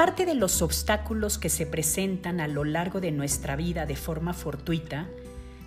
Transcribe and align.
Parte 0.00 0.24
de 0.24 0.34
los 0.34 0.62
obstáculos 0.62 1.36
que 1.36 1.50
se 1.50 1.66
presentan 1.66 2.40
a 2.40 2.48
lo 2.48 2.64
largo 2.64 3.02
de 3.02 3.12
nuestra 3.12 3.54
vida 3.54 3.84
de 3.84 3.96
forma 3.96 4.32
fortuita 4.32 5.10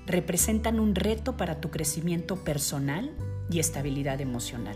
representan 0.07 0.79
un 0.79 0.95
reto 0.95 1.37
para 1.37 1.61
tu 1.61 1.69
crecimiento 1.69 2.43
personal 2.43 3.11
y 3.51 3.59
estabilidad 3.59 4.21
emocional. 4.21 4.75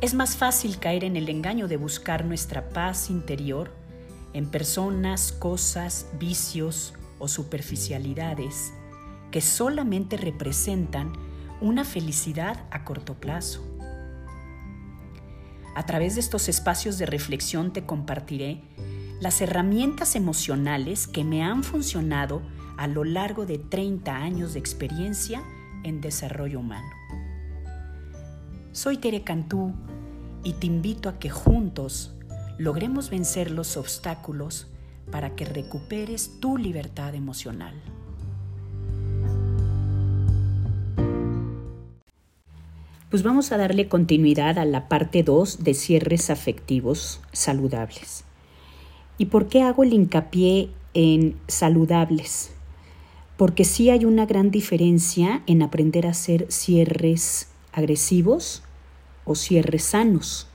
Es 0.00 0.14
más 0.14 0.36
fácil 0.36 0.78
caer 0.78 1.02
en 1.02 1.16
el 1.16 1.28
engaño 1.28 1.66
de 1.66 1.76
buscar 1.76 2.24
nuestra 2.24 2.68
paz 2.68 3.10
interior 3.10 3.72
en 4.34 4.48
personas, 4.52 5.32
cosas, 5.32 6.06
vicios 6.16 6.94
o 7.18 7.26
superficialidades 7.26 8.72
que 9.32 9.40
solamente 9.40 10.16
representan 10.16 11.12
una 11.60 11.84
felicidad 11.84 12.66
a 12.70 12.84
corto 12.84 13.14
plazo. 13.14 13.73
A 15.74 15.86
través 15.86 16.14
de 16.14 16.20
estos 16.20 16.48
espacios 16.48 16.98
de 16.98 17.06
reflexión 17.06 17.72
te 17.72 17.84
compartiré 17.84 18.62
las 19.20 19.40
herramientas 19.40 20.14
emocionales 20.14 21.06
que 21.06 21.24
me 21.24 21.42
han 21.42 21.64
funcionado 21.64 22.42
a 22.76 22.86
lo 22.86 23.04
largo 23.04 23.46
de 23.46 23.58
30 23.58 24.14
años 24.14 24.54
de 24.54 24.60
experiencia 24.60 25.42
en 25.82 26.00
desarrollo 26.00 26.60
humano. 26.60 26.88
Soy 28.72 28.98
Tere 28.98 29.22
Cantú 29.22 29.72
y 30.42 30.54
te 30.54 30.66
invito 30.66 31.08
a 31.08 31.18
que 31.18 31.30
juntos 31.30 32.14
logremos 32.58 33.10
vencer 33.10 33.50
los 33.50 33.76
obstáculos 33.76 34.68
para 35.10 35.34
que 35.34 35.44
recuperes 35.44 36.40
tu 36.40 36.56
libertad 36.56 37.14
emocional. 37.14 37.74
Pues 43.14 43.22
vamos 43.22 43.52
a 43.52 43.56
darle 43.56 43.86
continuidad 43.86 44.58
a 44.58 44.64
la 44.64 44.88
parte 44.88 45.22
2 45.22 45.62
de 45.62 45.74
cierres 45.74 46.30
afectivos 46.30 47.20
saludables. 47.30 48.24
¿Y 49.18 49.26
por 49.26 49.46
qué 49.46 49.62
hago 49.62 49.84
el 49.84 49.92
hincapié 49.92 50.70
en 50.94 51.36
saludables? 51.46 52.50
Porque 53.36 53.64
sí 53.64 53.88
hay 53.88 54.04
una 54.04 54.26
gran 54.26 54.50
diferencia 54.50 55.44
en 55.46 55.62
aprender 55.62 56.08
a 56.08 56.10
hacer 56.10 56.46
cierres 56.50 57.46
agresivos 57.70 58.64
o 59.24 59.36
cierres 59.36 59.84
sanos. 59.84 60.48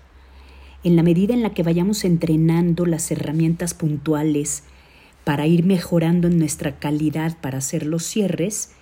En 0.84 0.98
la 0.98 1.04
medida 1.04 1.34
en 1.34 1.44
la 1.44 1.54
que 1.54 1.64
vayamos 1.64 2.04
entrenando 2.04 2.86
las 2.86 3.10
herramientas 3.10 3.74
puntuales 3.74 4.64
para 5.24 5.48
ir 5.48 5.64
mejorando 5.64 6.28
en 6.28 6.38
nuestra 6.38 6.78
calidad 6.78 7.38
para 7.40 7.60
hacer 7.60 7.86
los 7.86 8.04
cierres, 8.04 8.74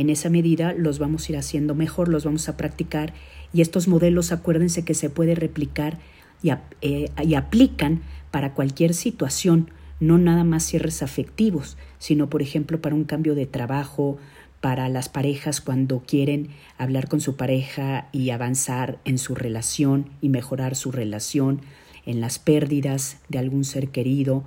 en 0.00 0.10
esa 0.10 0.30
medida 0.30 0.72
los 0.72 0.98
vamos 0.98 1.28
a 1.28 1.32
ir 1.32 1.38
haciendo 1.38 1.74
mejor, 1.74 2.08
los 2.08 2.24
vamos 2.24 2.48
a 2.48 2.56
practicar 2.56 3.12
y 3.52 3.60
estos 3.60 3.88
modelos 3.88 4.32
acuérdense 4.32 4.84
que 4.84 4.94
se 4.94 5.10
puede 5.10 5.34
replicar 5.34 5.98
y, 6.42 6.50
eh, 6.80 7.10
y 7.22 7.34
aplican 7.34 8.02
para 8.30 8.54
cualquier 8.54 8.94
situación, 8.94 9.70
no 9.98 10.18
nada 10.18 10.44
más 10.44 10.64
cierres 10.64 11.02
afectivos, 11.02 11.76
sino 11.98 12.30
por 12.30 12.42
ejemplo 12.42 12.80
para 12.80 12.94
un 12.94 13.04
cambio 13.04 13.34
de 13.34 13.46
trabajo, 13.46 14.18
para 14.60 14.88
las 14.88 15.08
parejas 15.08 15.60
cuando 15.60 16.00
quieren 16.00 16.48
hablar 16.76 17.08
con 17.08 17.20
su 17.20 17.36
pareja 17.36 18.08
y 18.12 18.30
avanzar 18.30 18.98
en 19.04 19.18
su 19.18 19.34
relación 19.34 20.10
y 20.20 20.28
mejorar 20.28 20.76
su 20.76 20.92
relación, 20.92 21.62
en 22.06 22.20
las 22.20 22.38
pérdidas 22.38 23.18
de 23.28 23.38
algún 23.38 23.64
ser 23.64 23.88
querido, 23.88 24.44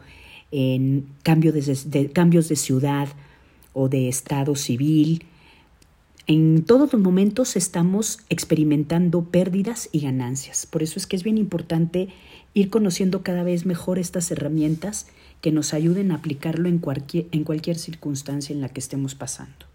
en 0.52 1.08
de, 1.24 2.12
cambios 2.12 2.50
de 2.50 2.56
ciudad 2.56 3.08
o 3.74 3.90
de 3.90 4.08
estado 4.08 4.56
civil. 4.56 5.26
En 6.25 6.63
todos 6.63 6.93
los 6.93 7.02
momentos 7.02 7.57
estamos 7.57 8.19
experimentando 8.29 9.25
pérdidas 9.25 9.89
y 9.91 9.99
ganancias. 9.99 10.66
Por 10.66 10.81
eso 10.81 10.97
es 10.97 11.05
que 11.05 11.17
es 11.17 11.23
bien 11.23 11.38
importante 11.38 12.07
ir 12.53 12.69
conociendo 12.69 13.23
cada 13.23 13.43
vez 13.43 13.66
mejor 13.66 13.99
estas 13.99 14.31
herramientas 14.31 15.07
que 15.41 15.51
nos 15.51 15.73
ayuden 15.73 16.11
a 16.11 16.16
aplicarlo 16.16 16.69
en 16.69 16.79
cualquier, 16.79 17.25
en 17.31 17.44
cualquier 17.44 17.77
circunstancia 17.77 18.53
en 18.53 18.61
la 18.61 18.69
que 18.69 18.79
estemos 18.79 19.16
pasando. 19.16 19.66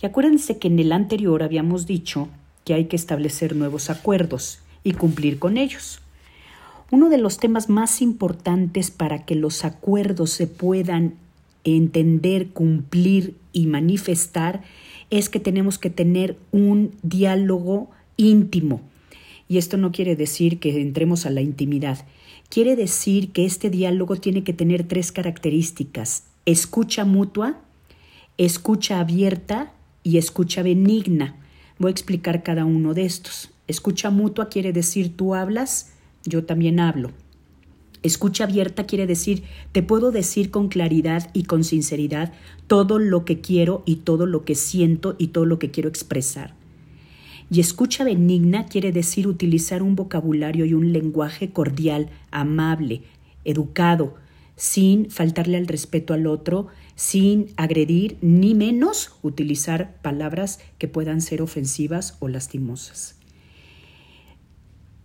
Y 0.00 0.06
acuérdense 0.06 0.58
que 0.58 0.68
en 0.68 0.78
el 0.78 0.90
anterior 0.90 1.42
habíamos 1.42 1.86
dicho 1.86 2.28
que 2.64 2.72
hay 2.72 2.86
que 2.86 2.96
establecer 2.96 3.54
nuevos 3.54 3.90
acuerdos 3.90 4.60
y 4.84 4.92
cumplir 4.92 5.38
con 5.38 5.58
ellos. 5.58 6.00
Uno 6.90 7.10
de 7.10 7.18
los 7.18 7.36
temas 7.36 7.68
más 7.68 8.00
importantes 8.00 8.90
para 8.90 9.26
que 9.26 9.34
los 9.34 9.66
acuerdos 9.66 10.30
se 10.30 10.46
puedan 10.46 11.14
entender, 11.64 12.48
cumplir 12.48 13.36
y 13.52 13.66
manifestar 13.66 14.62
es 15.10 15.28
que 15.28 15.40
tenemos 15.40 15.78
que 15.78 15.90
tener 15.90 16.36
un 16.52 16.92
diálogo 17.02 17.90
íntimo. 18.16 18.80
Y 19.48 19.58
esto 19.58 19.76
no 19.76 19.92
quiere 19.92 20.16
decir 20.16 20.58
que 20.58 20.80
entremos 20.80 21.24
a 21.24 21.30
la 21.30 21.40
intimidad. 21.40 22.04
Quiere 22.50 22.76
decir 22.76 23.32
que 23.32 23.44
este 23.44 23.70
diálogo 23.70 24.16
tiene 24.16 24.44
que 24.44 24.52
tener 24.52 24.84
tres 24.84 25.12
características. 25.12 26.24
Escucha 26.44 27.04
mutua, 27.04 27.60
escucha 28.36 29.00
abierta 29.00 29.72
y 30.02 30.18
escucha 30.18 30.62
benigna. 30.62 31.36
Voy 31.78 31.88
a 31.88 31.92
explicar 31.92 32.42
cada 32.42 32.64
uno 32.64 32.94
de 32.94 33.04
estos. 33.04 33.50
Escucha 33.66 34.10
mutua 34.10 34.48
quiere 34.48 34.72
decir 34.72 35.16
tú 35.16 35.34
hablas, 35.34 35.92
yo 36.24 36.44
también 36.44 36.80
hablo. 36.80 37.12
Escucha 38.02 38.44
abierta 38.44 38.86
quiere 38.86 39.06
decir 39.06 39.42
te 39.72 39.82
puedo 39.82 40.12
decir 40.12 40.50
con 40.50 40.68
claridad 40.68 41.30
y 41.32 41.44
con 41.44 41.64
sinceridad 41.64 42.32
todo 42.66 42.98
lo 42.98 43.24
que 43.24 43.40
quiero 43.40 43.82
y 43.86 43.96
todo 43.96 44.26
lo 44.26 44.44
que 44.44 44.54
siento 44.54 45.16
y 45.18 45.28
todo 45.28 45.46
lo 45.46 45.58
que 45.58 45.70
quiero 45.70 45.88
expresar. 45.88 46.54
Y 47.50 47.60
escucha 47.60 48.04
benigna 48.04 48.66
quiere 48.66 48.92
decir 48.92 49.26
utilizar 49.26 49.82
un 49.82 49.96
vocabulario 49.96 50.64
y 50.66 50.74
un 50.74 50.92
lenguaje 50.92 51.50
cordial, 51.50 52.10
amable, 52.30 53.02
educado, 53.44 54.14
sin 54.54 55.10
faltarle 55.10 55.56
al 55.56 55.66
respeto 55.66 56.12
al 56.12 56.26
otro, 56.26 56.66
sin 56.94 57.46
agredir 57.56 58.18
ni 58.20 58.54
menos 58.54 59.12
utilizar 59.22 59.96
palabras 60.02 60.60
que 60.78 60.88
puedan 60.88 61.22
ser 61.22 61.40
ofensivas 61.40 62.16
o 62.18 62.28
lastimosas. 62.28 63.17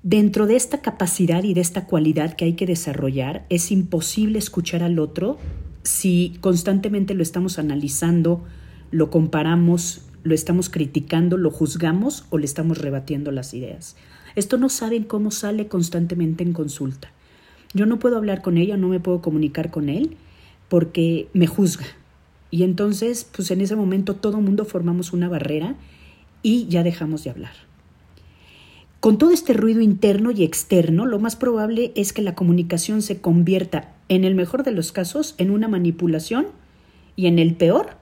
Dentro 0.03 0.47
de 0.47 0.58
esta 0.58 0.81
capacidad 0.81 1.46
y 1.46 1.53
de 1.53 1.62
esta 1.62 1.86
cualidad 1.86 2.34
que 2.34 2.44
hay 2.44 2.53
que 2.53 2.66
desarrollar, 2.66 3.46
es 3.47 3.72
imposible 3.72 4.38
escuchar 4.38 4.84
al 4.84 5.00
otro 5.00 5.38
si 5.84 6.36
constantemente 6.41 7.14
lo 7.14 7.24
estamos 7.24 7.58
analizando, 7.58 8.44
lo 8.91 9.09
comparamos, 9.09 10.02
lo 10.24 10.36
estamos 10.36 10.69
criticando, 10.69 11.38
lo 11.38 11.52
juzgamos 11.52 12.25
o 12.31 12.38
le 12.38 12.44
estamos 12.44 12.80
rebatiendo 12.80 13.31
las 13.31 13.53
ideas. 13.53 13.96
Esto 14.36 14.58
no 14.58 14.68
saben 14.68 15.06
cómo 15.06 15.31
sale 15.31 15.69
constantemente 15.69 16.44
en 16.44 16.52
consulta. 16.52 17.09
Yo 17.74 17.85
no 17.85 17.97
puedo 17.97 18.18
hablar 18.18 18.41
con 18.41 18.58
ella, 18.58 18.75
no 18.75 18.90
me 18.90 19.00
puedo 19.00 19.22
comunicar 19.22 19.72
con 19.72 19.88
él 19.88 20.18
porque 20.68 21.30
me 21.31 21.47
juzga. 21.47 21.85
Y 22.52 22.64
entonces, 22.64 23.25
pues 23.34 23.52
en 23.52 23.62
ese 23.62 23.78
momento 23.78 24.16
todo 24.16 24.41
mundo 24.41 24.66
formamos 24.66 25.14
una 25.14 25.30
barrera 25.30 25.75
y 26.41 26.68
ya 26.68 26.84
dejamos 26.84 27.24
de 27.24 27.30
hablar. 27.30 27.72
Con 29.03 29.18
todo 29.18 29.31
este 29.31 29.52
ruido 29.52 29.81
interno 29.81 30.31
y 30.31 30.46
externo, 30.46 31.06
lo 31.06 31.19
más 31.19 31.36
probable 31.36 31.91
es 31.94 32.14
que 32.14 32.22
la 32.22 32.36
comunicación 32.36 33.02
se 33.02 33.19
convierta, 33.19 33.94
en 34.08 34.24
el 34.24 34.34
mejor 34.34 34.64
de 34.64 34.72
los 34.72 34.94
casos, 34.94 35.36
en 35.38 35.52
una 35.52 35.68
manipulación 35.68 36.47
y 37.18 37.28
en 37.28 37.38
el 37.38 37.53
peor, 37.53 37.97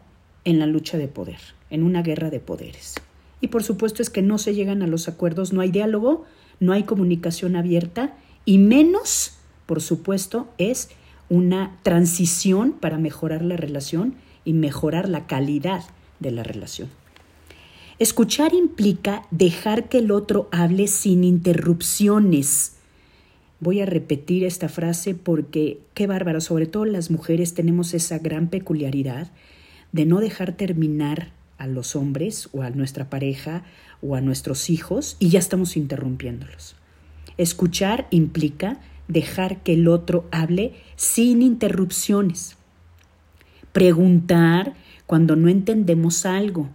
en 0.45 0.59
la 0.59 0.67
lucha 0.67 0.99
de 0.99 1.07
poder, 1.07 1.39
en 1.71 1.81
una 1.81 2.03
guerra 2.03 2.29
de 2.29 2.39
poderes. 2.39 2.93
Y 3.39 3.47
por 3.47 3.63
supuesto 3.63 4.03
es 4.03 4.11
que 4.11 4.21
no 4.21 4.37
se 4.37 4.53
llegan 4.53 4.83
a 4.83 4.87
los 4.87 5.07
acuerdos, 5.07 5.53
no 5.53 5.61
hay 5.61 5.71
diálogo, 5.71 6.23
no 6.59 6.71
hay 6.71 6.83
comunicación 6.83 7.55
abierta 7.55 8.15
y 8.45 8.59
menos 8.59 9.39
por 9.65 9.81
supuesto, 9.81 10.49
es 10.59 10.89
una 11.29 11.79
transición 11.81 12.73
para 12.73 12.99
mejorar 12.99 13.41
la 13.41 13.57
relación 13.57 14.13
y 14.45 14.53
mejorar 14.53 15.09
la 15.09 15.25
calidad 15.25 15.81
de 16.19 16.29
la 16.29 16.43
relación. 16.43 16.89
Escuchar 18.01 18.55
implica 18.55 19.27
dejar 19.29 19.87
que 19.87 19.99
el 19.99 20.09
otro 20.09 20.49
hable 20.51 20.87
sin 20.87 21.23
interrupciones. 21.23 22.77
Voy 23.59 23.79
a 23.79 23.85
repetir 23.85 24.43
esta 24.43 24.69
frase 24.69 25.13
porque, 25.13 25.81
qué 25.93 26.07
bárbaro, 26.07 26.41
sobre 26.41 26.65
todo 26.65 26.85
las 26.85 27.11
mujeres 27.11 27.53
tenemos 27.53 27.93
esa 27.93 28.17
gran 28.17 28.47
peculiaridad 28.47 29.29
de 29.91 30.07
no 30.07 30.19
dejar 30.19 30.53
terminar 30.53 31.31
a 31.59 31.67
los 31.67 31.95
hombres 31.95 32.49
o 32.53 32.63
a 32.63 32.71
nuestra 32.71 33.07
pareja 33.07 33.65
o 34.01 34.15
a 34.15 34.21
nuestros 34.21 34.71
hijos 34.71 35.15
y 35.19 35.29
ya 35.29 35.37
estamos 35.37 35.77
interrumpiéndolos. 35.77 36.75
Escuchar 37.37 38.07
implica 38.09 38.79
dejar 39.09 39.61
que 39.61 39.75
el 39.75 39.87
otro 39.87 40.27
hable 40.31 40.73
sin 40.95 41.43
interrupciones. 41.43 42.57
Preguntar 43.73 44.73
cuando 45.05 45.35
no 45.35 45.49
entendemos 45.49 46.25
algo 46.25 46.67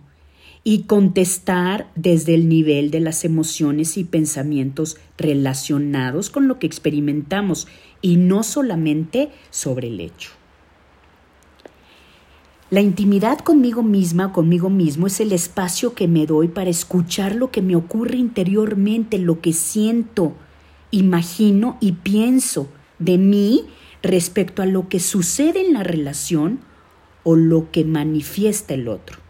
y 0.68 0.82
contestar 0.82 1.92
desde 1.94 2.34
el 2.34 2.48
nivel 2.48 2.90
de 2.90 2.98
las 2.98 3.24
emociones 3.24 3.96
y 3.96 4.02
pensamientos 4.02 4.96
relacionados 5.16 6.28
con 6.28 6.48
lo 6.48 6.58
que 6.58 6.66
experimentamos 6.66 7.68
y 8.02 8.16
no 8.16 8.42
solamente 8.42 9.30
sobre 9.50 9.86
el 9.86 10.00
hecho. 10.00 10.30
La 12.70 12.80
intimidad 12.80 13.38
conmigo 13.38 13.84
misma 13.84 14.32
conmigo 14.32 14.68
mismo 14.68 15.06
es 15.06 15.20
el 15.20 15.30
espacio 15.30 15.94
que 15.94 16.08
me 16.08 16.26
doy 16.26 16.48
para 16.48 16.68
escuchar 16.68 17.36
lo 17.36 17.52
que 17.52 17.62
me 17.62 17.76
ocurre 17.76 18.16
interiormente, 18.16 19.18
lo 19.18 19.40
que 19.40 19.52
siento, 19.52 20.34
imagino 20.90 21.78
y 21.80 21.92
pienso 21.92 22.68
de 22.98 23.18
mí 23.18 23.66
respecto 24.02 24.62
a 24.62 24.66
lo 24.66 24.88
que 24.88 24.98
sucede 24.98 25.64
en 25.64 25.74
la 25.74 25.84
relación 25.84 26.58
o 27.22 27.36
lo 27.36 27.70
que 27.70 27.84
manifiesta 27.84 28.74
el 28.74 28.88
otro. 28.88 29.25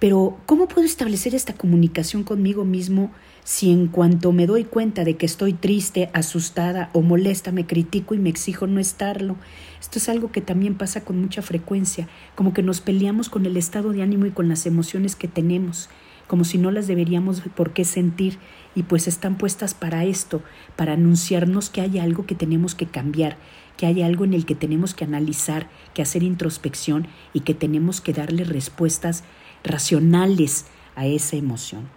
Pero, 0.00 0.38
¿cómo 0.46 0.66
puedo 0.66 0.86
establecer 0.86 1.34
esta 1.34 1.52
comunicación 1.52 2.24
conmigo 2.24 2.64
mismo 2.64 3.12
si 3.44 3.70
en 3.70 3.86
cuanto 3.86 4.32
me 4.32 4.46
doy 4.46 4.64
cuenta 4.64 5.04
de 5.04 5.18
que 5.18 5.26
estoy 5.26 5.52
triste, 5.52 6.08
asustada 6.14 6.88
o 6.94 7.02
molesta, 7.02 7.52
me 7.52 7.66
critico 7.66 8.14
y 8.14 8.18
me 8.18 8.30
exijo 8.30 8.66
no 8.66 8.80
estarlo? 8.80 9.36
Esto 9.78 9.98
es 9.98 10.08
algo 10.08 10.32
que 10.32 10.40
también 10.40 10.74
pasa 10.74 11.04
con 11.04 11.20
mucha 11.20 11.42
frecuencia, 11.42 12.08
como 12.34 12.54
que 12.54 12.62
nos 12.62 12.80
peleamos 12.80 13.28
con 13.28 13.44
el 13.44 13.58
estado 13.58 13.92
de 13.92 14.02
ánimo 14.02 14.24
y 14.24 14.30
con 14.30 14.48
las 14.48 14.64
emociones 14.64 15.16
que 15.16 15.28
tenemos, 15.28 15.90
como 16.26 16.44
si 16.44 16.56
no 16.56 16.70
las 16.70 16.86
deberíamos 16.86 17.42
por 17.54 17.74
qué 17.74 17.84
sentir, 17.84 18.38
y 18.74 18.84
pues 18.84 19.06
están 19.06 19.36
puestas 19.36 19.74
para 19.74 20.06
esto, 20.06 20.42
para 20.76 20.94
anunciarnos 20.94 21.68
que 21.68 21.82
hay 21.82 21.98
algo 21.98 22.24
que 22.24 22.34
tenemos 22.34 22.74
que 22.74 22.86
cambiar, 22.86 23.36
que 23.76 23.84
hay 23.84 24.00
algo 24.00 24.24
en 24.24 24.32
el 24.32 24.46
que 24.46 24.54
tenemos 24.54 24.94
que 24.94 25.04
analizar, 25.04 25.68
que 25.92 26.00
hacer 26.00 26.22
introspección 26.22 27.06
y 27.34 27.40
que 27.40 27.52
tenemos 27.52 28.00
que 28.00 28.14
darle 28.14 28.44
respuestas 28.44 29.24
racionales 29.64 30.66
a 30.96 31.06
esa 31.06 31.36
emoción. 31.36 31.88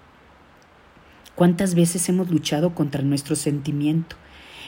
¿Cuántas 1.35 1.73
veces 1.73 2.07
hemos 2.09 2.29
luchado 2.29 2.75
contra 2.75 3.01
nuestro 3.01 3.35
sentimiento? 3.35 4.15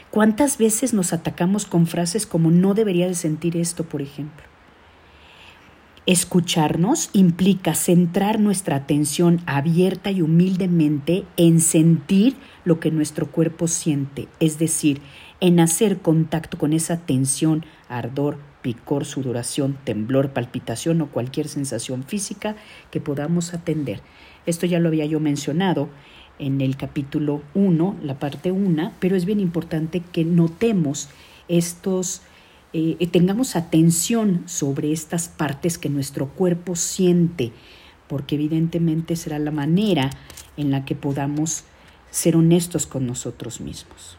¿Cuántas 0.09 0.57
veces 0.57 0.93
nos 0.93 1.13
atacamos 1.13 1.65
con 1.65 1.87
frases 1.87 2.25
como 2.25 2.49
no 2.49 2.73
debería 2.73 3.07
de 3.07 3.15
sentir 3.15 3.57
esto, 3.57 3.83
por 3.83 4.01
ejemplo? 4.01 4.43
Escucharnos 6.07 7.09
implica 7.13 7.73
centrar 7.73 8.39
nuestra 8.39 8.75
atención 8.75 9.41
abierta 9.47 10.11
y 10.11 10.21
humildemente 10.21 11.23
en 11.35 11.59
sentir 11.59 12.35
lo 12.63 12.79
que 12.79 12.91
nuestro 12.91 13.31
cuerpo 13.31 13.67
siente, 13.67 14.27
es 14.39 14.59
decir, 14.59 15.01
en 15.39 15.59
hacer 15.59 15.99
contacto 15.99 16.59
con 16.59 16.73
esa 16.73 16.97
tensión, 16.97 17.65
ardor, 17.89 18.37
picor, 18.65 19.05
sudoración, 19.05 19.77
temblor, 19.83 20.31
palpitación 20.31 20.99
o 21.01 21.11
cualquier 21.11 21.47
sensación 21.47 22.03
física 22.03 22.55
que 22.89 22.99
podamos 22.99 23.53
atender. 23.53 24.01
Esto 24.47 24.65
ya 24.65 24.79
lo 24.79 24.87
había 24.87 25.05
yo 25.05 25.19
mencionado 25.19 25.87
en 26.39 26.61
el 26.61 26.75
capítulo 26.75 27.43
1, 27.53 27.97
la 28.01 28.17
parte 28.17 28.51
1, 28.51 28.93
pero 28.99 29.15
es 29.15 29.25
bien 29.25 29.39
importante 29.39 29.99
que 29.99 30.25
notemos 30.25 31.09
estos, 31.47 32.23
eh, 32.73 33.07
tengamos 33.11 33.55
atención 33.55 34.41
sobre 34.47 34.91
estas 34.91 35.27
partes 35.27 35.77
que 35.77 35.89
nuestro 35.89 36.29
cuerpo 36.29 36.75
siente, 36.75 37.51
porque 38.07 38.33
evidentemente 38.33 39.15
será 39.15 39.37
la 39.37 39.51
manera 39.51 40.09
en 40.57 40.71
la 40.71 40.85
que 40.85 40.95
podamos 40.95 41.65
ser 42.09 42.35
honestos 42.35 42.87
con 42.87 43.05
nosotros 43.05 43.61
mismos. 43.61 44.17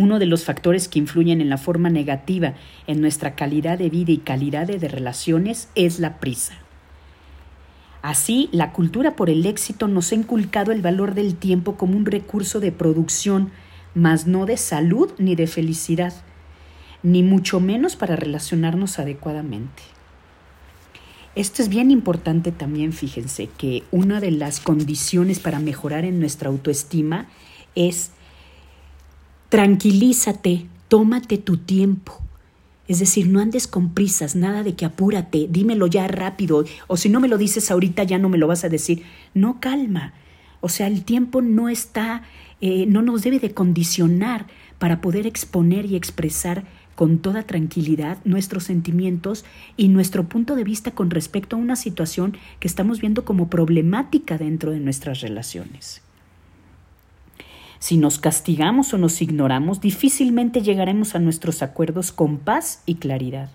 Uno 0.00 0.18
de 0.18 0.24
los 0.24 0.46
factores 0.46 0.88
que 0.88 0.98
influyen 0.98 1.42
en 1.42 1.50
la 1.50 1.58
forma 1.58 1.90
negativa 1.90 2.54
en 2.86 3.02
nuestra 3.02 3.34
calidad 3.34 3.76
de 3.76 3.90
vida 3.90 4.12
y 4.12 4.16
calidad 4.16 4.66
de 4.66 4.88
relaciones 4.88 5.68
es 5.74 6.00
la 6.00 6.18
prisa. 6.20 6.54
Así, 8.00 8.48
la 8.50 8.72
cultura 8.72 9.14
por 9.14 9.28
el 9.28 9.44
éxito 9.44 9.88
nos 9.88 10.10
ha 10.10 10.14
inculcado 10.14 10.72
el 10.72 10.80
valor 10.80 11.12
del 11.12 11.34
tiempo 11.34 11.76
como 11.76 11.98
un 11.98 12.06
recurso 12.06 12.60
de 12.60 12.72
producción, 12.72 13.50
mas 13.94 14.26
no 14.26 14.46
de 14.46 14.56
salud 14.56 15.10
ni 15.18 15.34
de 15.34 15.46
felicidad, 15.46 16.14
ni 17.02 17.22
mucho 17.22 17.60
menos 17.60 17.94
para 17.94 18.16
relacionarnos 18.16 18.98
adecuadamente. 18.98 19.82
Esto 21.34 21.60
es 21.60 21.68
bien 21.68 21.90
importante 21.90 22.52
también, 22.52 22.94
fíjense, 22.94 23.50
que 23.58 23.82
una 23.90 24.18
de 24.18 24.30
las 24.30 24.60
condiciones 24.60 25.40
para 25.40 25.58
mejorar 25.58 26.06
en 26.06 26.20
nuestra 26.20 26.48
autoestima 26.48 27.28
es 27.74 28.12
tranquilízate, 29.50 30.66
tómate 30.88 31.36
tu 31.36 31.58
tiempo. 31.58 32.18
Es 32.88 32.98
decir, 32.98 33.28
no 33.28 33.40
andes 33.40 33.66
con 33.66 33.94
prisas, 33.94 34.34
nada 34.34 34.62
de 34.62 34.74
que 34.74 34.84
apúrate, 34.84 35.46
dímelo 35.50 35.86
ya 35.86 36.08
rápido, 36.08 36.64
o 36.86 36.96
si 36.96 37.08
no 37.08 37.20
me 37.20 37.28
lo 37.28 37.36
dices 37.36 37.70
ahorita 37.70 38.02
ya 38.04 38.18
no 38.18 38.28
me 38.28 38.38
lo 38.38 38.46
vas 38.46 38.64
a 38.64 38.68
decir. 38.68 39.02
No, 39.34 39.60
calma. 39.60 40.14
O 40.60 40.68
sea, 40.68 40.86
el 40.86 41.04
tiempo 41.04 41.42
no 41.42 41.68
está, 41.68 42.22
eh, 42.60 42.86
no 42.86 43.02
nos 43.02 43.22
debe 43.22 43.38
de 43.38 43.52
condicionar 43.52 44.46
para 44.78 45.00
poder 45.00 45.26
exponer 45.26 45.84
y 45.84 45.96
expresar 45.96 46.64
con 46.94 47.18
toda 47.18 47.44
tranquilidad 47.44 48.18
nuestros 48.24 48.64
sentimientos 48.64 49.44
y 49.76 49.88
nuestro 49.88 50.28
punto 50.28 50.54
de 50.54 50.64
vista 50.64 50.90
con 50.90 51.10
respecto 51.10 51.56
a 51.56 51.58
una 51.58 51.76
situación 51.76 52.36
que 52.60 52.68
estamos 52.68 53.00
viendo 53.00 53.24
como 53.24 53.48
problemática 53.48 54.36
dentro 54.38 54.70
de 54.72 54.80
nuestras 54.80 55.20
relaciones. 55.20 56.02
Si 57.80 57.96
nos 57.96 58.18
castigamos 58.18 58.92
o 58.92 58.98
nos 58.98 59.22
ignoramos, 59.22 59.80
difícilmente 59.80 60.60
llegaremos 60.60 61.14
a 61.14 61.18
nuestros 61.18 61.62
acuerdos 61.62 62.12
con 62.12 62.36
paz 62.36 62.82
y 62.84 62.96
claridad. 62.96 63.50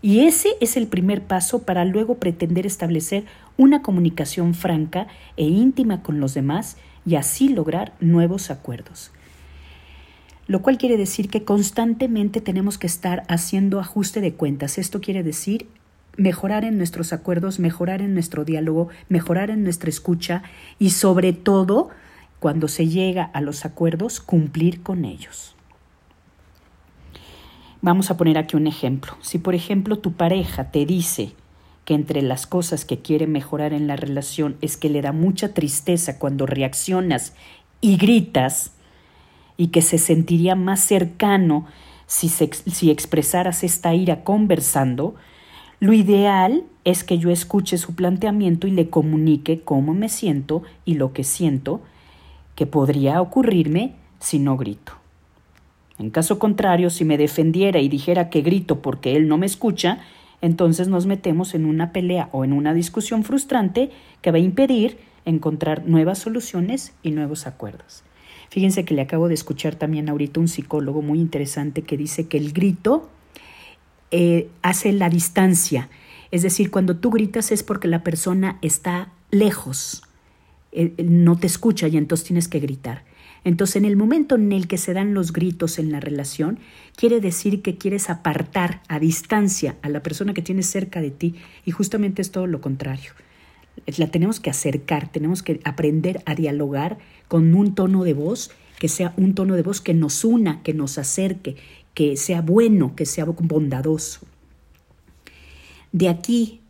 Y 0.00 0.20
ese 0.20 0.50
es 0.60 0.76
el 0.76 0.86
primer 0.86 1.24
paso 1.24 1.64
para 1.64 1.84
luego 1.84 2.14
pretender 2.14 2.66
establecer 2.66 3.24
una 3.56 3.82
comunicación 3.82 4.54
franca 4.54 5.08
e 5.36 5.42
íntima 5.44 6.04
con 6.04 6.20
los 6.20 6.34
demás 6.34 6.76
y 7.04 7.16
así 7.16 7.48
lograr 7.48 7.92
nuevos 7.98 8.52
acuerdos. 8.52 9.10
Lo 10.46 10.62
cual 10.62 10.78
quiere 10.78 10.96
decir 10.96 11.28
que 11.28 11.44
constantemente 11.44 12.40
tenemos 12.40 12.78
que 12.78 12.86
estar 12.86 13.24
haciendo 13.28 13.80
ajuste 13.80 14.20
de 14.20 14.34
cuentas. 14.34 14.78
Esto 14.78 15.00
quiere 15.00 15.24
decir 15.24 15.66
mejorar 16.16 16.64
en 16.64 16.78
nuestros 16.78 17.12
acuerdos, 17.12 17.58
mejorar 17.58 18.02
en 18.02 18.14
nuestro 18.14 18.44
diálogo, 18.44 18.88
mejorar 19.08 19.50
en 19.50 19.64
nuestra 19.64 19.90
escucha 19.90 20.44
y 20.78 20.90
sobre 20.90 21.32
todo 21.32 21.90
cuando 22.40 22.68
se 22.68 22.88
llega 22.88 23.24
a 23.24 23.40
los 23.40 23.64
acuerdos, 23.64 24.20
cumplir 24.20 24.82
con 24.82 25.04
ellos. 25.04 25.54
Vamos 27.80 28.10
a 28.10 28.16
poner 28.16 28.38
aquí 28.38 28.56
un 28.56 28.66
ejemplo. 28.66 29.16
Si 29.20 29.38
por 29.38 29.54
ejemplo 29.54 29.98
tu 29.98 30.12
pareja 30.12 30.70
te 30.70 30.84
dice 30.84 31.32
que 31.84 31.94
entre 31.94 32.22
las 32.22 32.46
cosas 32.46 32.84
que 32.84 32.98
quiere 32.98 33.26
mejorar 33.26 33.72
en 33.72 33.86
la 33.86 33.96
relación 33.96 34.56
es 34.60 34.76
que 34.76 34.88
le 34.88 35.00
da 35.00 35.12
mucha 35.12 35.54
tristeza 35.54 36.18
cuando 36.18 36.44
reaccionas 36.44 37.34
y 37.80 37.96
gritas 37.96 38.72
y 39.56 39.68
que 39.68 39.80
se 39.82 39.98
sentiría 39.98 40.54
más 40.54 40.80
cercano 40.80 41.66
si, 42.06 42.28
si 42.28 42.90
expresaras 42.90 43.62
esta 43.64 43.94
ira 43.94 44.24
conversando, 44.24 45.14
lo 45.78 45.92
ideal 45.92 46.64
es 46.84 47.04
que 47.04 47.18
yo 47.18 47.30
escuche 47.30 47.78
su 47.78 47.94
planteamiento 47.94 48.66
y 48.66 48.72
le 48.72 48.90
comunique 48.90 49.60
cómo 49.60 49.94
me 49.94 50.08
siento 50.08 50.62
y 50.84 50.94
lo 50.94 51.12
que 51.12 51.22
siento 51.22 51.80
que 52.58 52.66
podría 52.66 53.22
ocurrirme 53.22 53.92
si 54.18 54.40
no 54.40 54.56
grito. 54.56 54.90
En 55.96 56.10
caso 56.10 56.40
contrario, 56.40 56.90
si 56.90 57.04
me 57.04 57.16
defendiera 57.16 57.78
y 57.78 57.88
dijera 57.88 58.30
que 58.30 58.42
grito 58.42 58.82
porque 58.82 59.14
él 59.14 59.28
no 59.28 59.38
me 59.38 59.46
escucha, 59.46 60.00
entonces 60.40 60.88
nos 60.88 61.06
metemos 61.06 61.54
en 61.54 61.66
una 61.66 61.92
pelea 61.92 62.28
o 62.32 62.44
en 62.44 62.52
una 62.52 62.74
discusión 62.74 63.22
frustrante 63.22 63.92
que 64.22 64.32
va 64.32 64.38
a 64.38 64.40
impedir 64.40 64.98
encontrar 65.24 65.86
nuevas 65.86 66.18
soluciones 66.18 66.94
y 67.04 67.12
nuevos 67.12 67.46
acuerdos. 67.46 68.02
Fíjense 68.50 68.84
que 68.84 68.94
le 68.94 69.02
acabo 69.02 69.28
de 69.28 69.34
escuchar 69.34 69.76
también 69.76 70.08
ahorita 70.08 70.40
un 70.40 70.48
psicólogo 70.48 71.00
muy 71.00 71.20
interesante 71.20 71.82
que 71.82 71.96
dice 71.96 72.26
que 72.26 72.38
el 72.38 72.52
grito 72.52 73.08
eh, 74.10 74.50
hace 74.62 74.90
la 74.90 75.08
distancia. 75.08 75.90
Es 76.32 76.42
decir, 76.42 76.72
cuando 76.72 76.96
tú 76.96 77.10
gritas 77.10 77.52
es 77.52 77.62
porque 77.62 77.86
la 77.86 78.02
persona 78.02 78.58
está 78.62 79.12
lejos, 79.30 80.02
no 80.72 81.38
te 81.38 81.46
escucha 81.46 81.88
y 81.88 81.96
entonces 81.96 82.26
tienes 82.26 82.48
que 82.48 82.60
gritar. 82.60 83.04
Entonces, 83.44 83.76
en 83.76 83.84
el 83.84 83.96
momento 83.96 84.34
en 84.34 84.52
el 84.52 84.66
que 84.66 84.78
se 84.78 84.92
dan 84.92 85.14
los 85.14 85.32
gritos 85.32 85.78
en 85.78 85.92
la 85.92 86.00
relación, 86.00 86.58
quiere 86.96 87.20
decir 87.20 87.62
que 87.62 87.76
quieres 87.76 88.10
apartar 88.10 88.82
a 88.88 88.98
distancia 88.98 89.76
a 89.82 89.88
la 89.88 90.02
persona 90.02 90.34
que 90.34 90.42
tienes 90.42 90.66
cerca 90.66 91.00
de 91.00 91.10
ti 91.10 91.36
y 91.64 91.70
justamente 91.70 92.20
es 92.20 92.30
todo 92.30 92.46
lo 92.46 92.60
contrario. 92.60 93.12
La 93.96 94.08
tenemos 94.08 94.40
que 94.40 94.50
acercar, 94.50 95.10
tenemos 95.10 95.42
que 95.42 95.60
aprender 95.64 96.20
a 96.26 96.34
dialogar 96.34 96.98
con 97.28 97.54
un 97.54 97.74
tono 97.74 98.04
de 98.04 98.14
voz 98.14 98.50
que 98.78 98.88
sea 98.88 99.12
un 99.16 99.34
tono 99.34 99.56
de 99.56 99.62
voz 99.62 99.80
que 99.80 99.94
nos 99.94 100.24
una, 100.24 100.62
que 100.62 100.72
nos 100.72 100.98
acerque, 100.98 101.56
que 101.94 102.16
sea 102.16 102.42
bueno, 102.42 102.94
que 102.94 103.06
sea 103.06 103.24
bondadoso. 103.24 104.20
De 105.92 106.08
aquí 106.08 106.60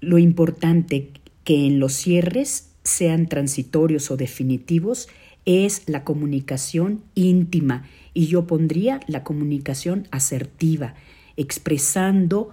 lo 0.00 0.18
importante 0.18 1.10
que 1.44 1.66
en 1.66 1.78
los 1.78 1.92
cierres 1.92 2.71
sean 2.84 3.28
transitorios 3.28 4.10
o 4.10 4.16
definitivos, 4.16 5.08
es 5.44 5.88
la 5.88 6.04
comunicación 6.04 7.02
íntima 7.14 7.84
y 8.14 8.26
yo 8.26 8.46
pondría 8.46 9.00
la 9.06 9.24
comunicación 9.24 10.06
asertiva, 10.10 10.94
expresando 11.36 12.50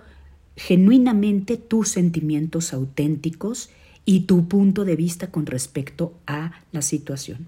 genuinamente 0.55 1.57
tus 1.57 1.89
sentimientos 1.89 2.74
auténticos 2.74 3.69
y 4.05 4.21
tu 4.21 4.48
punto 4.48 4.86
de 4.86 4.95
vista 4.95 5.31
con 5.31 5.45
respecto 5.45 6.13
a 6.25 6.63
la 6.71 6.81
situación. 6.81 7.48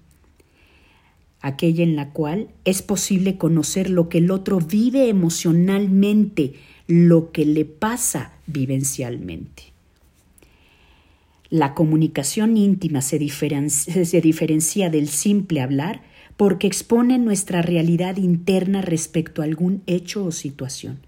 Aquella 1.42 1.84
en 1.84 1.96
la 1.96 2.12
cual 2.12 2.50
es 2.66 2.84
posible 2.84 3.38
conocer 3.38 3.90
lo 3.90 4.10
que 4.10 4.20
el 4.20 4.30
otro 4.30 4.60
vive 4.60 5.10
emocionalmente, 5.10 6.54
lo 6.86 7.32
que 7.32 7.46
le 7.46 7.66
pasa 7.66 8.34
vivencialmente. 8.46 9.71
La 11.52 11.74
comunicación 11.74 12.56
íntima 12.56 13.02
se 13.02 13.20
diferencia, 13.20 14.90
del 14.90 15.10
simple 15.10 15.60
hablar 15.60 16.02
porque 16.38 16.66
expone 16.66 17.18
nuestra 17.18 17.62
realidad 17.62 18.16
interna 18.16 18.82
respecto 18.82 19.42
a 19.42 19.46
algún 19.46 19.84
hecho 19.86 20.24
o 20.24 20.32
situación. 20.32 21.00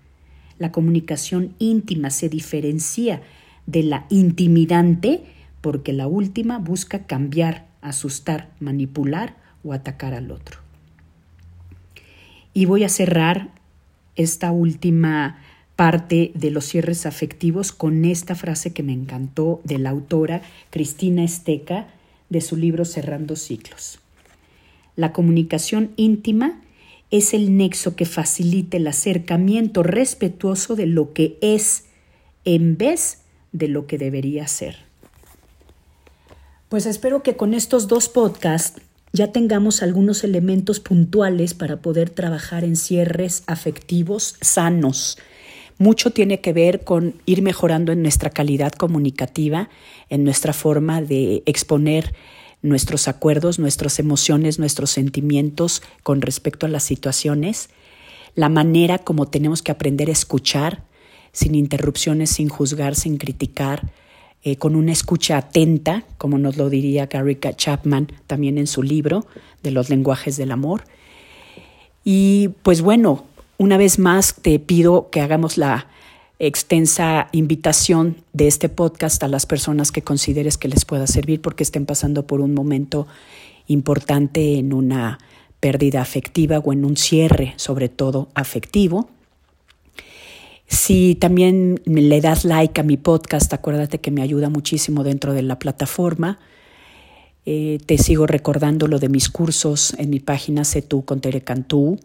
La 0.60 0.74
comunicación 0.74 1.56
íntima 1.60 2.10
se 2.10 2.28
diferencia 2.28 3.22
de 3.68 3.84
la 3.84 4.06
intimidante 4.10 5.24
porque 5.62 5.94
la 5.94 6.08
última 6.08 6.58
busca 6.58 7.06
cambiar, 7.06 7.66
asustar, 7.82 8.52
manipular 8.60 9.38
o 9.64 9.72
atacar 9.72 10.14
al 10.14 10.30
otro. 10.30 10.60
Y 12.54 12.66
voy 12.66 12.84
a 12.84 12.90
cerrar 12.90 13.52
esta 14.18 14.52
última 14.52 15.38
parte 15.76 16.32
de 16.36 16.52
los 16.52 16.66
cierres 16.66 17.06
afectivos 17.06 17.72
con 17.72 18.06
esta 18.06 18.36
frase 18.36 18.74
que 18.74 18.84
me 18.84 18.94
encantó 18.94 19.62
de 19.64 19.80
la 19.80 19.90
autora 19.90 20.42
Cristina 20.70 21.24
Esteca 21.24 21.88
de 22.30 22.42
su 22.42 22.56
libro 22.56 22.86
Cerrando 22.86 23.36
Ciclos. 23.36 24.00
La 24.96 25.14
comunicación 25.14 25.92
íntima 25.96 26.62
es 27.10 27.34
el 27.34 27.58
nexo 27.58 27.96
que 27.96 28.06
facilita 28.06 28.78
el 28.78 28.88
acercamiento 28.88 29.84
respetuoso 29.84 30.76
de 30.76 30.86
lo 30.86 31.14
que 31.14 31.38
es 31.42 31.86
en 32.46 32.78
vez 32.78 33.20
de 33.52 33.68
lo 33.68 33.88
que 33.88 33.98
debería 33.98 34.48
ser. 34.48 34.78
Pues 36.70 36.86
espero 36.88 37.22
que 37.22 37.36
con 37.36 37.54
estos 37.54 37.88
dos 37.88 38.10
podcasts 38.10 38.82
ya 39.12 39.32
tengamos 39.32 39.84
algunos 39.84 40.24
elementos 40.24 40.80
puntuales 40.80 41.54
para 41.54 41.78
poder 41.84 42.10
trabajar 42.10 42.64
en 42.64 42.76
cierres 42.76 43.44
afectivos 43.46 44.38
sanos. 44.42 45.20
Mucho 45.78 46.12
tiene 46.12 46.40
que 46.40 46.54
ver 46.54 46.84
con 46.84 47.16
ir 47.26 47.42
mejorando 47.42 47.92
en 47.92 48.02
nuestra 48.02 48.30
calidad 48.30 48.72
comunicativa, 48.74 49.70
en 50.10 50.24
nuestra 50.24 50.54
forma 50.54 51.02
de 51.02 51.44
exponer 51.46 52.14
nuestros 52.62 53.08
acuerdos, 53.08 53.60
nuestras 53.60 54.00
emociones, 54.00 54.58
nuestros 54.58 54.92
sentimientos 54.92 55.84
con 56.02 56.22
respecto 56.22 56.66
a 56.66 56.70
las 56.70 56.84
situaciones, 56.84 57.70
la 58.36 58.50
manera 58.50 59.00
como 59.00 59.28
tenemos 59.28 59.62
que 59.62 59.72
aprender 59.72 60.10
a 60.10 60.14
escuchar 60.14 60.84
sin 61.34 61.56
interrupciones, 61.56 62.30
sin 62.30 62.48
juzgar, 62.48 62.96
sin 62.96 63.18
criticar, 63.18 63.92
eh, 64.44 64.58
con 64.58 64.76
una 64.76 64.92
escucha 64.92 65.38
atenta, 65.38 66.04
como 66.18 66.38
nos 66.38 66.58
lo 66.58 66.70
diría 66.70 67.06
Gary 67.06 67.38
Chapman 67.56 68.12
también 68.28 68.58
en 68.58 68.68
su 68.68 68.84
libro 68.84 69.26
de 69.62 69.72
los 69.72 69.90
lenguajes 69.90 70.38
del 70.38 70.52
amor. 70.52 70.84
Y 72.04 72.50
pues 72.62 72.82
bueno, 72.82 73.26
una 73.58 73.78
vez 73.78 74.00
más 74.00 74.36
te 74.42 74.60
pido 74.60 75.10
que 75.10 75.22
hagamos 75.22 75.58
la 75.58 75.88
extensa 76.40 77.30
invitación 77.32 78.18
de 78.34 78.48
este 78.48 78.70
podcast 78.70 79.24
a 79.24 79.28
las 79.28 79.46
personas 79.46 79.92
que 79.92 80.02
consideres 80.02 80.58
que 80.58 80.68
les 80.68 80.86
pueda 80.86 81.08
servir 81.08 81.42
porque 81.42 81.64
estén 81.64 81.86
pasando 81.86 82.28
por 82.28 82.42
un 82.42 82.54
momento 82.54 83.08
importante 83.68 84.58
en 84.58 84.74
una 84.74 85.20
pérdida 85.60 86.02
afectiva 86.02 86.60
o 86.60 86.74
en 86.74 86.84
un 86.84 86.98
cierre, 86.98 87.54
sobre 87.56 87.88
todo 87.88 88.28
afectivo. 88.34 89.10
Si 90.68 91.16
también 91.16 91.82
le 91.86 92.20
das 92.20 92.44
like 92.46 92.82
a 92.82 92.84
mi 92.84 92.98
podcast, 92.98 93.54
acuérdate 93.54 94.00
que 94.00 94.12
me 94.12 94.22
ayuda 94.22 94.50
muchísimo 94.50 95.04
dentro 95.04 95.34
de 95.34 95.44
la 95.44 95.60
plataforma. 95.60 96.40
Eh, 97.46 97.80
te 97.86 97.98
sigo 97.98 98.26
recordando 98.26 98.88
lo 98.88 99.00
de 99.00 99.10
mis 99.10 99.30
cursos 99.30 99.96
en 99.98 100.10
mi 100.10 100.20
página 100.20 100.64
Sé 100.64 100.82
tú 100.82 101.06
con 101.06 101.22
Tere 101.22 101.42
Cantú. 101.42 102.00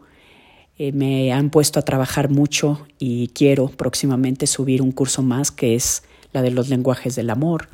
Eh, 0.78 0.92
me 0.92 1.32
han 1.32 1.50
puesto 1.50 1.80
a 1.80 1.82
trabajar 1.82 2.30
mucho 2.30 2.86
y 2.98 3.28
quiero 3.28 3.68
próximamente 3.68 4.46
subir 4.46 4.80
un 4.80 4.92
curso 4.92 5.22
más 5.22 5.50
que 5.50 5.74
es 5.74 6.04
la 6.32 6.40
de 6.40 6.52
los 6.52 6.68
lenguajes 6.68 7.16
del 7.16 7.30
amor. 7.30 7.68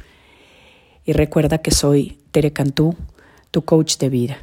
Y 1.04 1.12
recuerda 1.12 1.58
que 1.58 1.70
soy 1.70 2.18
Tere 2.30 2.52
Cantú, 2.52 2.96
tu 3.50 3.62
coach 3.62 3.98
de 3.98 4.08
vida. 4.08 4.38